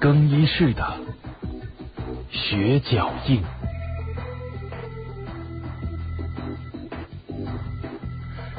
[0.00, 0.84] 更衣室的
[2.30, 3.42] 血脚印。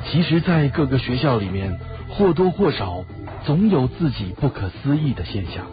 [0.06, 1.78] 其实，在各个学校里面，
[2.10, 3.04] 或多或少
[3.44, 5.66] 总有自己不可思议的现象。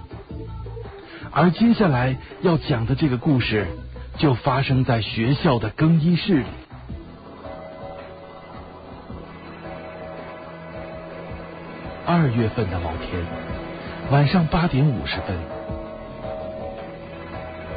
[1.30, 3.66] 而接下来要讲的这个故事，
[4.18, 6.46] 就发生在学校的更衣室里。
[12.04, 13.24] 二月份的某天，
[14.12, 15.38] 晚上八点五十分，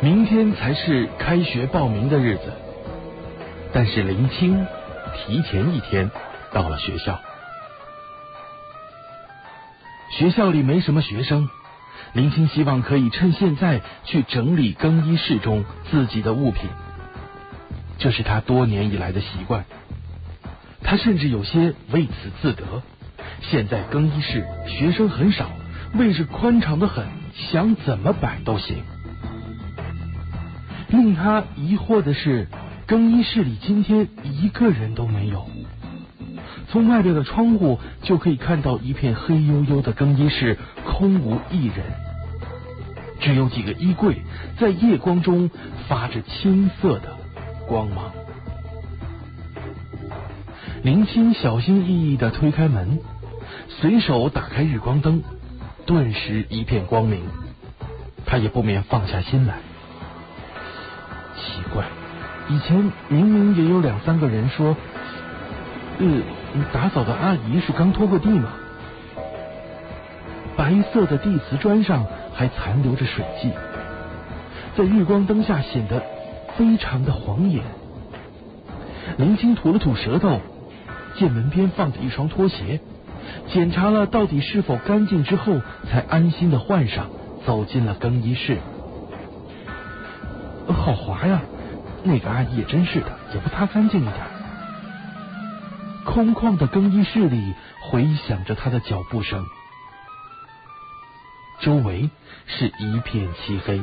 [0.01, 2.51] 明天才是开学报名的日子，
[3.71, 4.67] 但是林青
[5.15, 6.11] 提前一天
[6.51, 7.21] 到了学校。
[10.11, 11.47] 学校里没什么学生，
[12.11, 16.69] 林青希望可以趁现在去整理更衣室中自己的物品，
[17.97, 19.63] 这是他多年以来的习惯。
[20.83, 22.65] 他甚至有些为此自得。
[23.41, 25.49] 现在更衣室学生很少，
[25.97, 28.83] 位置宽敞的很，想怎么摆都行。
[30.89, 32.47] 令他疑惑的是，
[32.85, 35.47] 更衣室里今天一个人都没有。
[36.69, 41.77] 从外边的窗户就可以看到一片黑黝黝的更衣室，空无一人，
[43.21, 44.21] 只有几个衣柜
[44.59, 45.49] 在夜光中
[45.87, 47.15] 发着青色的
[47.67, 48.11] 光芒。
[50.83, 52.99] 林青小心翼翼的推开门。
[53.67, 55.21] 随手打开日光灯，
[55.85, 57.23] 顿时一片光明。
[58.25, 59.55] 他也不免放下心来。
[61.37, 61.85] 奇怪，
[62.49, 64.75] 以前明明也有两三个人说，
[65.99, 66.21] 呃，
[66.73, 68.49] 打扫的阿姨是刚拖过地吗？
[70.57, 73.51] 白色的地瓷砖上还残留着水迹，
[74.75, 76.01] 在日光灯下显得
[76.57, 77.63] 非常的晃眼。
[79.17, 80.41] 林青吐了吐舌头，
[81.15, 82.79] 见门边放着一双拖鞋。
[83.53, 87.09] 检查了到底是否干净之后，才安心的换上，
[87.45, 88.59] 走进了更衣室。
[90.67, 91.41] 好滑呀！
[92.03, 94.15] 那个阿姨也真是的，也不擦干净一点。
[96.05, 99.43] 空旷的更衣室里回响着他的脚步声，
[101.61, 102.11] 周围
[102.45, 103.81] 是一片漆黑，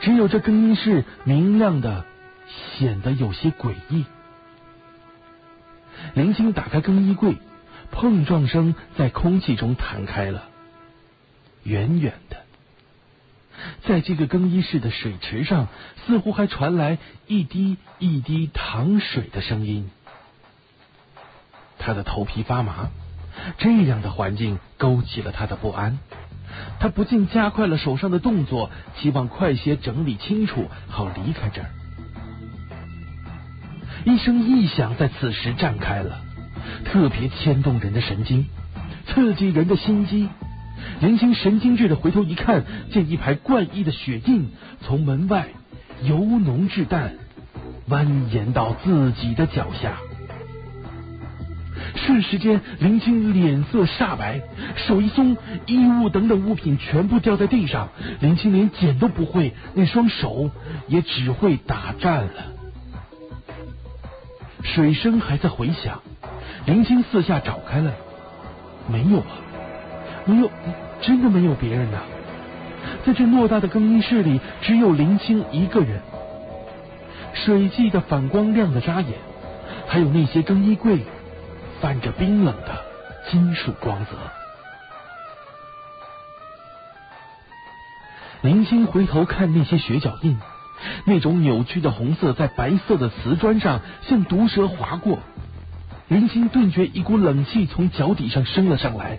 [0.00, 2.04] 只有这更衣室明亮的，
[2.76, 4.04] 显得有些诡异。
[6.12, 7.38] 林青打开更衣柜。
[7.92, 10.48] 碰撞声在空气中弹开了，
[11.62, 12.38] 远远的，
[13.86, 15.68] 在这个更衣室的水池上，
[16.04, 16.98] 似乎还传来
[17.28, 19.88] 一滴一滴淌水的声音。
[21.78, 22.88] 他的头皮发麻，
[23.58, 25.98] 这样的环境勾起了他的不安，
[26.80, 31.70] 他不禁加快了手上的动作，希望快些整理清楚，好离开这儿。
[34.04, 36.31] 一声异响在此时绽开了。
[36.84, 38.46] 特别牵动人的神经，
[39.06, 40.28] 刺激人的心机。
[41.00, 44.50] 林青神经质的回头一看，见一排怪异的血印
[44.80, 45.48] 从门外
[46.02, 47.14] 由浓至淡，
[47.88, 49.96] 蜿蜒到自己的脚下。
[51.94, 54.42] 瞬时间，林青脸色煞白，
[54.76, 55.36] 手一松，
[55.66, 57.90] 衣物等等物品全部掉在地上。
[58.20, 60.50] 林青连捡都不会，那双手
[60.88, 62.32] 也只会打颤了。
[64.64, 66.02] 水声还在回响。
[66.64, 67.92] 林青四下找开了，
[68.88, 69.36] 没有啊，
[70.24, 70.50] 没有，
[71.00, 71.98] 真的没有别人呐。
[73.04, 76.00] 在这偌大的更衣室里，只有林青一个人。
[77.34, 79.18] 水迹的反光亮的扎眼，
[79.88, 81.00] 还有那些更衣柜
[81.80, 82.84] 泛着冰冷的
[83.30, 84.12] 金属光泽。
[88.42, 90.38] 林青回头看那些血脚印，
[91.06, 95.18] 那种扭曲的红色在白色的瓷砖上像毒蛇划过。
[96.08, 99.18] 林青顿觉一股冷气从脚底上升了上来，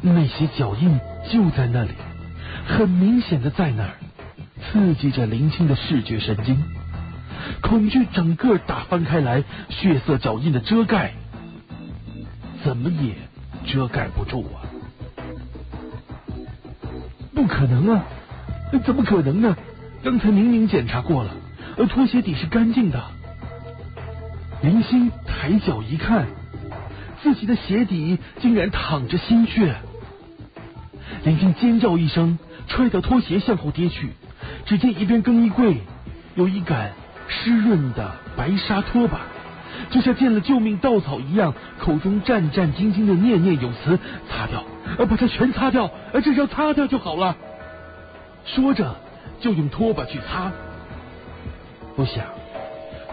[0.00, 0.98] 那些脚印
[1.30, 1.90] 就在那里，
[2.66, 3.94] 很明显的在那儿，
[4.62, 6.62] 刺激着林青的视觉神经，
[7.60, 11.12] 恐惧整个打翻开来，血色脚印的遮盖，
[12.64, 13.14] 怎么也
[13.66, 14.66] 遮盖不住啊！
[17.34, 18.04] 不可能啊！
[18.84, 19.56] 怎么可能呢？
[20.02, 21.30] 刚才明明检查过了，
[21.76, 23.15] 而拖鞋底是干净的。
[24.62, 26.26] 林星抬脚一看，
[27.22, 29.76] 自己的鞋底竟然淌着鲜血。
[31.24, 34.10] 林星尖叫一声，踹掉拖鞋向后跌去。
[34.64, 35.82] 只见一边更衣柜
[36.34, 36.92] 有一杆
[37.28, 39.20] 湿润的白纱拖把，
[39.90, 43.98] 就像见了救命稻草一样，口中战战兢兢的念念有词
[44.28, 44.64] ：“擦掉，
[44.98, 47.36] 呃，把它全擦掉，呃，只要擦掉就好了。”
[48.46, 48.96] 说着
[49.40, 50.50] 就用拖把去擦，
[51.94, 52.24] 不想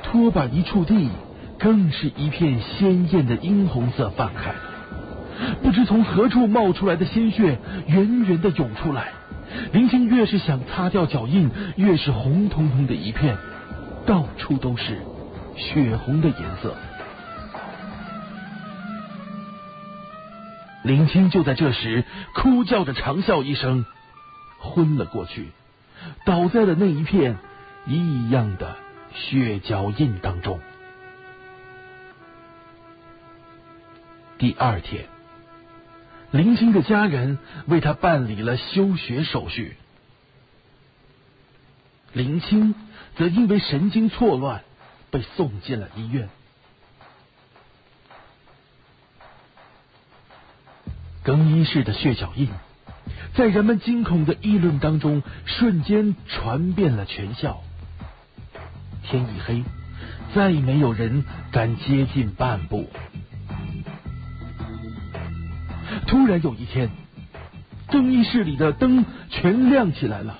[0.04, 1.10] 拖把一触地。
[1.64, 4.54] 更是一片鲜艳的殷红色泛开，
[5.64, 7.58] 不知从何处冒出来的鲜血
[7.88, 9.14] 源源的涌出来。
[9.72, 13.38] 林青越是想擦掉脚印，越是红彤彤的一片，
[14.06, 15.04] 到处都是
[15.56, 16.76] 血红的颜色。
[20.84, 22.04] 林青就在这时
[22.36, 23.86] 哭叫着长啸一声，
[24.60, 25.52] 昏了过去，
[26.26, 27.38] 倒在了那一片
[27.88, 28.76] 异样的
[29.14, 30.60] 血脚印当中。
[34.44, 35.06] 第二天，
[36.32, 39.78] 林青的家人为他办理了休学手续，
[42.12, 42.76] 林青
[43.16, 44.66] 则因为神经错乱
[45.12, 46.28] 被送进了医院。
[51.24, 52.50] 更衣室的血脚印，
[53.36, 57.64] 在人们惊恐的议论当中，瞬间传遍了全校。
[59.04, 59.64] 天一黑，
[60.36, 62.90] 再没有人敢接近半步。
[66.14, 66.92] 突然有一天，
[67.88, 70.38] 更衣室里的灯全亮起来了。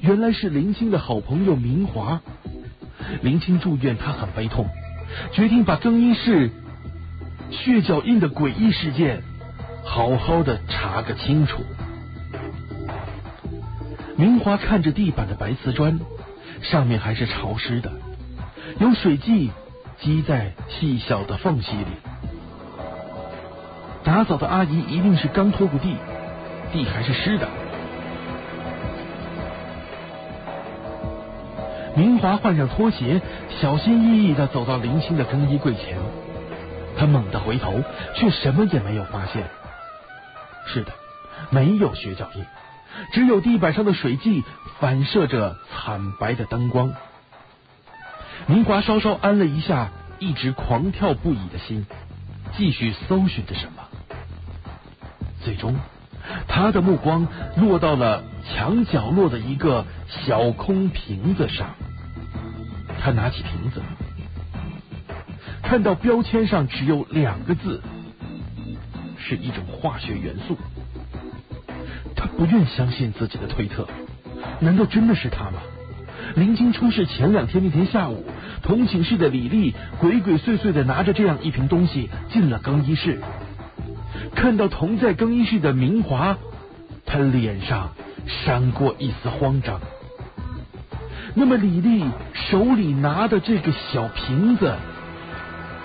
[0.00, 2.20] 原来是林青的好朋友明华。
[3.22, 4.66] 林青住院，他很悲痛，
[5.30, 6.50] 决定把更衣室。
[7.52, 9.22] 血脚印的诡异事件，
[9.84, 11.62] 好好的查个清楚。
[14.16, 16.00] 明华看着地板的白瓷砖，
[16.60, 17.92] 上面还是潮湿的，
[18.80, 19.52] 有水迹
[20.00, 21.84] 积在细小的缝隙里。
[24.04, 25.96] 打扫的阿姨一定是刚拖过地，
[26.72, 27.48] 地还是湿的。
[31.96, 33.22] 明华换上拖鞋，
[33.60, 35.96] 小心翼翼的走到林青的更衣柜前。
[36.98, 37.82] 他猛地回头，
[38.14, 39.44] 却什么也没有发现。
[40.66, 40.92] 是的，
[41.50, 42.44] 没有血脚印，
[43.12, 44.44] 只有地板上的水迹
[44.80, 46.92] 反射着惨白的灯光。
[48.46, 51.86] 明华稍稍安了一下一直狂跳不已的心，
[52.56, 53.83] 继续搜寻着什么。
[55.44, 55.76] 最终，
[56.48, 61.74] 他的目光落到了墙角落的一个小空瓶子上。
[63.00, 63.82] 他拿起瓶子。
[65.62, 67.82] 看到标签上只有两个字，
[69.18, 70.56] 是一种化学元素。
[72.16, 73.86] 他不愿相信自己的推测，
[74.60, 75.60] 难道真的是他吗？
[76.36, 78.24] 林晶出事前两天那天下午，
[78.62, 83.20] 同寝室的李丽鬼鬼祟祟的拿着这样一瓶东西进了更衣室，
[84.34, 86.36] 看到同在更衣室的明华，
[87.06, 87.90] 他脸上
[88.26, 89.80] 闪过一丝慌张。
[91.34, 94.74] 那么李丽手里拿的这个小瓶子。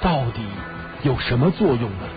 [0.01, 0.39] 到底
[1.03, 2.07] 有什么作用呢？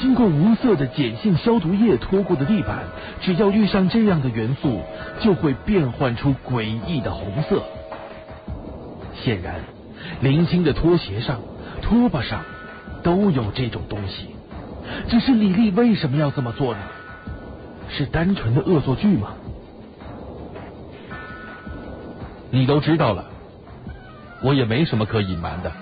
[0.00, 2.84] 经过无色的碱性消毒液拖过的地板，
[3.20, 4.80] 只要遇上这样的元素，
[5.20, 7.62] 就会变换出诡异的红色。
[9.22, 9.56] 显然，
[10.22, 11.40] 林青的拖鞋上、
[11.82, 12.44] 拖把上
[13.02, 14.28] 都有这种东西。
[15.08, 16.80] 只是李丽为什么要这么做呢？
[17.88, 19.34] 是单纯的恶作剧吗？
[22.50, 23.24] 你都知道了。
[24.42, 25.72] 我也没什么可隐瞒的。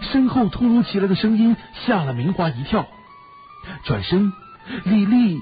[0.00, 1.56] 身后突如其来的声音
[1.86, 2.86] 吓了明华一跳，
[3.84, 4.32] 转身，
[4.84, 5.40] 李丽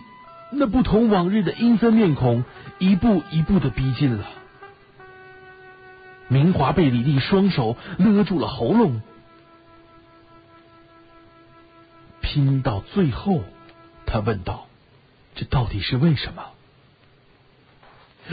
[0.50, 2.44] 那不同往日的阴森面孔
[2.78, 4.25] 一步一步的逼近了。
[6.32, 9.02] 明华被李丽双手勒住了喉咙，
[12.23, 13.45] 拼到最后，
[14.07, 14.66] 他问道
[15.37, 16.47] ：“这到底是为什么？”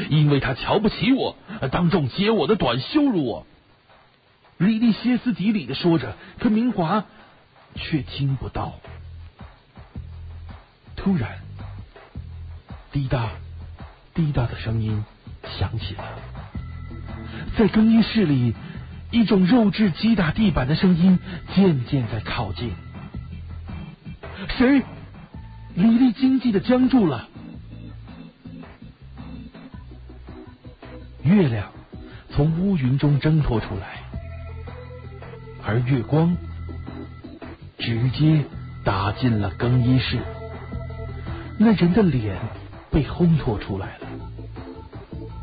[0.09, 1.35] 因为他瞧不起我，
[1.71, 3.45] 当众揭我的短，羞辱我。
[4.57, 7.05] 李丽歇斯底里的说着，可明华
[7.75, 8.79] 却听不到。
[10.95, 11.39] 突然，
[12.91, 13.31] 滴答
[14.13, 15.03] 滴答的声音
[15.57, 16.03] 响起了，
[17.58, 18.56] 在更衣室里，
[19.12, 21.20] 一种肉质击打地板的声音
[21.56, 22.72] 渐渐在靠近。
[24.58, 24.84] 谁？
[25.75, 27.27] 李丽惊悸的僵住了。
[31.24, 31.72] 月亮
[32.32, 34.00] 从乌云中挣脱出来，
[35.65, 36.36] 而月光
[37.77, 38.44] 直接
[38.84, 40.20] 打进了更衣室。
[41.58, 42.38] 那人的脸
[42.89, 44.08] 被烘托出来了，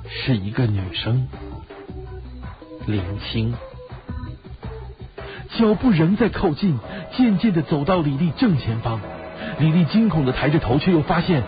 [0.09, 1.29] 是一个女生，
[2.87, 3.55] 林青。
[5.59, 6.78] 脚步仍在靠近，
[7.16, 9.00] 渐渐的走到李丽正前方。
[9.59, 11.43] 李丽惊恐的抬着头，却又发现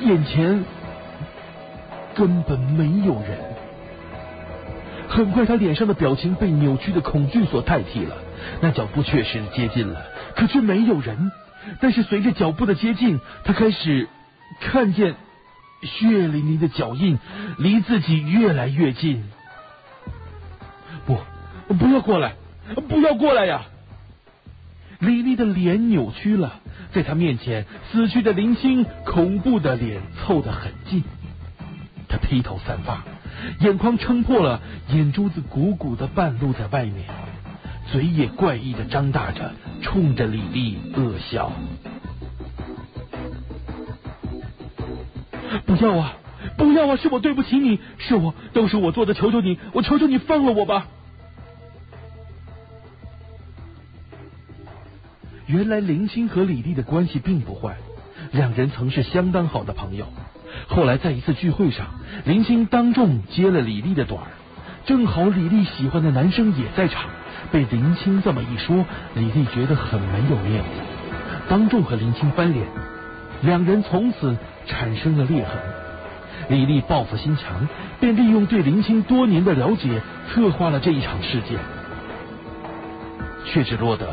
[0.00, 0.64] 眼前。
[2.14, 3.38] 根本没有人。
[5.06, 8.16] 很快，他脸上的表情被扭曲的恐惧所代替了。
[8.62, 10.02] 那脚步确实接近了，
[10.34, 11.30] 可却没有人。
[11.78, 14.08] 但是随着脚步的接近，他开始
[14.60, 15.14] 看见
[15.82, 17.18] 血淋淋的脚印
[17.58, 19.22] 离自己越来越近。
[21.68, 22.34] 不，要过来，
[22.88, 23.62] 不要过来呀！
[25.00, 26.60] 李丽的脸扭曲了，
[26.92, 31.02] 在她面前，死去的林青恐怖的脸凑得很近。
[32.08, 33.02] 他披头散发，
[33.60, 37.04] 眼眶撑破了，眼珠子鼓鼓的半露在外面，
[37.90, 41.50] 嘴也怪异的张大着，冲着李丽恶笑。
[45.66, 46.16] 不要啊！
[46.56, 46.96] 不要啊！
[46.96, 50.86] 是我对不起你，是我，都是我做的，求求你，我求求你放了我吧！
[55.46, 57.76] 原来林青和李丽的关系并不坏，
[58.32, 60.06] 两人曾是相当好的朋友。
[60.66, 61.86] 后来在一次聚会上，
[62.24, 64.26] 林青当众接了李丽的短儿，
[64.86, 67.04] 正好李丽喜欢的男生也在场，
[67.52, 68.84] 被林青这么一说，
[69.14, 70.68] 李丽觉得很没有面子，
[71.48, 72.66] 当众和林青翻脸，
[73.42, 74.36] 两人从此
[74.66, 75.52] 产生了裂痕。
[76.48, 77.68] 李丽报复心强，
[78.00, 81.58] 便利用对林青多年的了解，策划了这一场事件，
[83.44, 84.06] 却只落得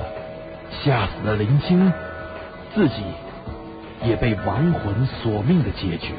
[0.83, 1.91] 吓死了林青，
[2.73, 2.95] 自己
[4.03, 6.13] 也被亡魂索命的结局。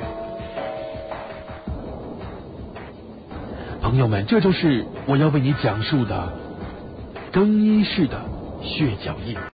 [3.82, 6.32] 朋友们，这就是我要为你讲述的
[7.30, 8.18] 更衣室的
[8.62, 9.36] 血脚印。